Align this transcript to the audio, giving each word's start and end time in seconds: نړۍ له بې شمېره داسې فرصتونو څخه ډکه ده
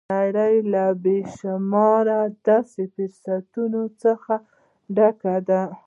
نړۍ 0.13 0.55
له 0.73 0.85
بې 1.03 1.17
شمېره 1.37 2.21
داسې 2.47 2.83
فرصتونو 2.93 3.81
څخه 4.03 4.35
ډکه 4.95 5.35
ده 5.49 5.61